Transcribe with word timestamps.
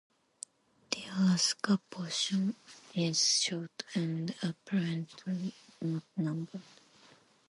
The 0.89 1.03
Alaska 1.15 1.79
portion 1.91 2.55
is 2.95 3.39
short 3.39 3.83
and 3.93 4.33
apparently 4.41 5.53
not 5.79 6.01
numbered. 6.17 6.61